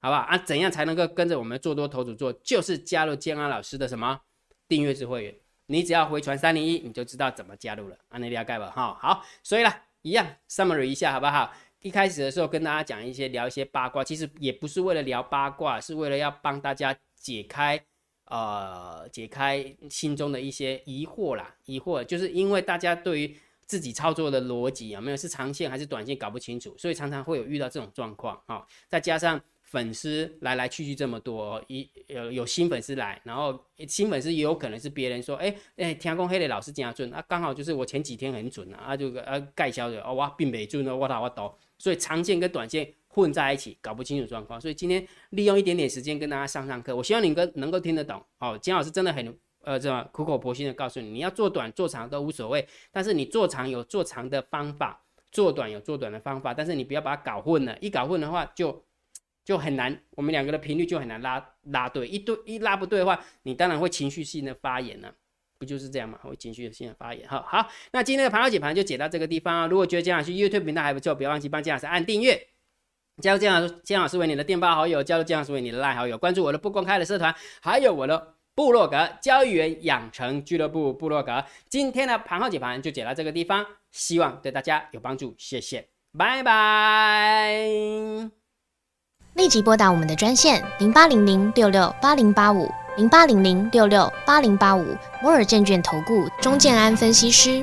[0.00, 0.20] 好不好？
[0.20, 2.32] 啊，怎样才能够跟着我们做多头主做？
[2.32, 4.20] 就是加入建安老师的什么
[4.68, 5.34] 订阅制会员，
[5.66, 8.70] 你只要回传三零一，你就知道怎么加入了，啊，你了解吧？
[8.70, 11.52] 哈，好，所以啦，一样 summary 一下好不好？
[11.82, 17.82] 一开始的时候跟大家讲一些聊一些八卦，其实也不是为了聊八卦，是为了要帮大家解开
[18.26, 21.56] 呃解开心中的一些疑惑啦。
[21.64, 28.62] 疑惑就是因为大家对于自己操作的逻辑有没有是长线还是短线搞不清楚，所以常常会有遇到这种状况啊。
[28.86, 33.58] 再加上粉丝来来去去这么多，一有有新粉丝来，然后
[33.88, 41.56] 新粉丝也有可能是别人说，哎哎，天公黑的老师这样准啊，刚好就是我前几天很准啊，啊就呃盖销的哦哇并没准哦，我打我倒。
[41.80, 44.60] 所以长线跟短线混在一起，搞不清楚状况。
[44.60, 48.22] 所以今天利用一点点时间跟大家上上课，我希望你跟能够听得懂。
[48.38, 58.84] 哦，金老师真的很呃，这么苦口婆心的告诉你，你要做短做长都无所谓，但是你做长有做长的方法，做短有做短的方法，但是你不要把它搞混了，一搞混的话就
[59.44, 65.14] 就很难，我们两个的频率就很难拉拉对，一对一拉不对的话，你当然会情绪性的发言了，
[65.60, 66.18] 不就是这样吗？
[66.22, 67.28] 会情绪性的发言。
[67.28, 69.66] 哈，好，那今天的盘后解盘就解到这个地方啊。
[69.66, 72.48] 如果觉得姜老师 YouTube 频道还不错，不要忘记帮姜老师按订阅。
[73.22, 81.44] 加入姜老师，姜老师为你的电报好友，加入姜老师为你的赖好友，关注我的不公开的社团，还有我的部落格交易员养成俱乐部部落格。
[81.68, 85.86] 今天的盘后解盘就解到这个地方，希望对大家有帮助，谢谢，
[86.16, 88.39] 拜拜。
[89.34, 97.62] 立即拨打我们的专线零八零零六六八零八五零八零零六六八零八五摩尔证券投顾钟建安分析师。